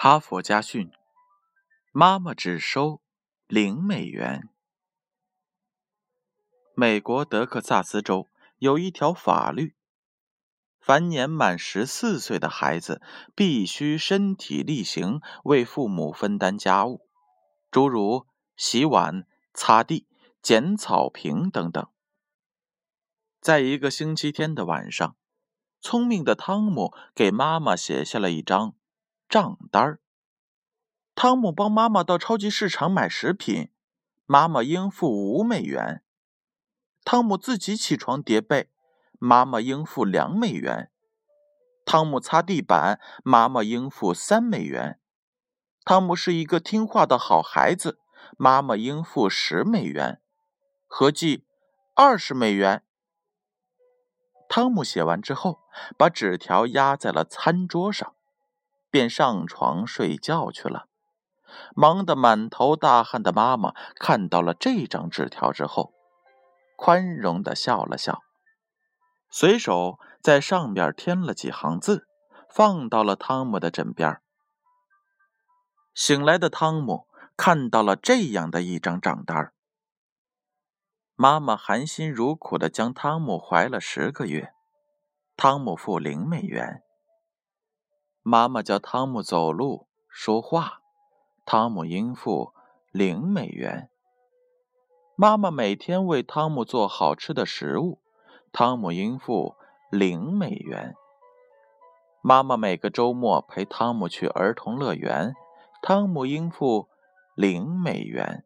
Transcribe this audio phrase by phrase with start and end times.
[0.00, 0.92] 哈佛家训：
[1.90, 3.02] 妈妈只收
[3.48, 4.48] 零美元。
[6.76, 9.74] 美国德克萨斯州有一条法律：
[10.78, 13.02] 凡年满十四岁的孩子，
[13.34, 17.04] 必须身体力行为父母分担家务，
[17.68, 20.06] 诸如洗碗、擦地、
[20.40, 21.84] 剪草坪等等。
[23.40, 25.16] 在一个星期天的晚上，
[25.80, 28.76] 聪明的汤姆给妈妈写下了一张。
[29.28, 30.00] 账单儿。
[31.14, 33.70] 汤姆帮妈妈到超级市场买食品，
[34.24, 36.02] 妈妈应付五美元。
[37.04, 38.70] 汤姆自己起床叠被，
[39.18, 40.90] 妈妈应付两美元。
[41.84, 45.00] 汤姆擦地板，妈妈应付三美元。
[45.84, 47.98] 汤姆是一个听话的好孩子，
[48.36, 50.20] 妈妈应付十美元，
[50.86, 51.46] 合计
[51.94, 52.84] 二十美元。
[54.50, 55.60] 汤姆写完之后，
[55.96, 58.14] 把纸条压在了餐桌上。
[58.90, 60.86] 便上床睡觉去了。
[61.74, 65.92] 忙得满头大汗的妈妈看到了这张纸条之后，
[66.76, 68.22] 宽容的笑了笑，
[69.30, 72.06] 随手在上边添了几行字，
[72.50, 74.20] 放到了汤姆的枕边。
[75.94, 79.52] 醒来的汤姆看到了这样的一张账单
[81.16, 84.52] 妈妈含辛茹苦的将汤姆怀了十个月，
[85.36, 86.82] 汤姆付零美元。
[88.30, 90.82] 妈妈教汤姆走路、说话，
[91.46, 92.52] 汤姆应付
[92.92, 93.88] 零美元。
[95.16, 98.02] 妈妈每天为汤姆做好吃的食物，
[98.52, 99.56] 汤姆应付
[99.90, 100.94] 零美元。
[102.20, 105.32] 妈妈每个周末陪汤姆去儿童乐园，
[105.80, 106.90] 汤姆应付
[107.34, 108.44] 零美元。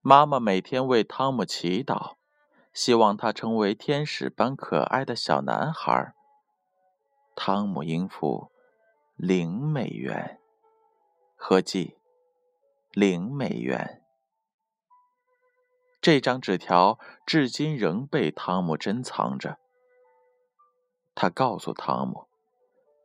[0.00, 2.14] 妈妈每天为汤姆祈祷，
[2.72, 6.12] 希望他成为天使般可爱的小男孩。
[7.34, 8.50] 汤姆应付
[9.16, 10.40] 零美元，
[11.36, 11.98] 合计
[12.92, 14.02] 零美元。
[16.00, 19.58] 这张纸条至今仍被汤姆珍藏着。
[21.14, 22.28] 他告诉汤姆，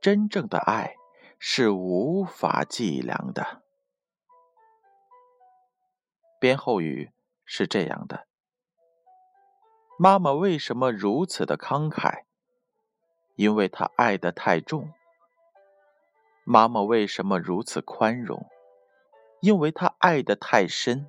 [0.02, 0.96] 真正的爱
[1.38, 3.64] 是无法计量的。
[6.40, 7.12] 编后语
[7.46, 8.28] 是这样的：
[9.98, 12.26] 妈妈为什么如此的慷慨？
[13.40, 14.92] 因为他爱得太重，
[16.44, 18.46] 妈妈为什么如此宽容？
[19.40, 21.08] 因为他爱得太深。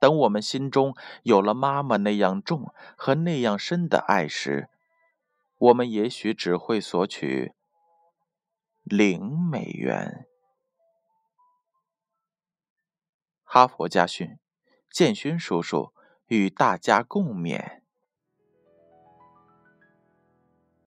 [0.00, 4.68] 等我们心中有了妈妈那样重和那样深的爱时，
[5.58, 7.52] 我们也许只会索取
[8.82, 10.26] 零美元。
[13.44, 14.40] 哈佛家训，
[14.90, 15.92] 建勋叔叔
[16.26, 17.81] 与大家共勉。